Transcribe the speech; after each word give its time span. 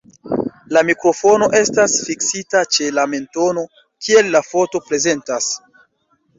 La 0.77 0.81
mikrofono 0.87 1.49
estas 1.59 1.99
fiksita 2.07 2.63
ĉe 2.77 2.89
la 3.01 3.05
mentono, 3.13 3.67
kiel 4.07 4.35
la 4.39 4.45
foto 4.51 4.85
prezentas. 4.91 5.55